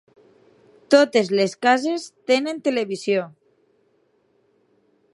Totes 0.95 1.29
les 1.41 1.53
cases 1.67 2.07
tenen 2.33 2.65
televisió. 2.69 3.29